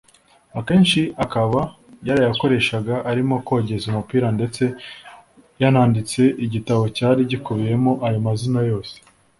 [0.59, 1.61] akenshi akaba
[2.07, 4.63] yarayakoreshaga arimo kogeza umupira ndetse
[5.61, 8.95] yananditse igitabo cyari gikubiyemo ayo mazina yose